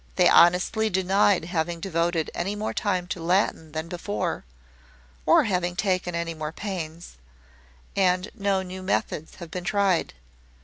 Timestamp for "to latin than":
3.09-3.87